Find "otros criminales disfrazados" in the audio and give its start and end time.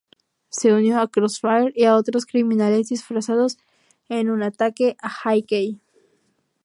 1.95-3.59